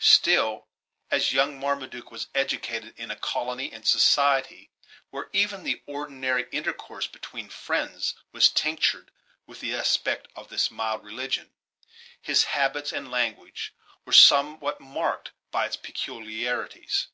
[0.00, 0.68] Still,
[1.10, 4.70] as young Marmaduke was educated in a colony and society
[5.10, 9.10] where even the ordinary intercourse between friends was tinctured
[9.46, 11.52] with the aspect of this mild religion,
[12.22, 13.74] his habits and language
[14.06, 17.08] were some what marked by its peculiarities.